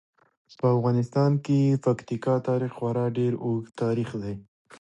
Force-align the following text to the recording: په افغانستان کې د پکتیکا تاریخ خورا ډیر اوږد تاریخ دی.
په 0.59 0.67
افغانستان 0.75 1.31
کې 1.45 1.57
د 1.67 1.73
پکتیکا 1.85 2.35
تاریخ 2.49 2.71
خورا 2.77 3.05
ډیر 3.17 3.33
اوږد 3.43 3.71
تاریخ 3.81 4.09
دی. 4.23 4.35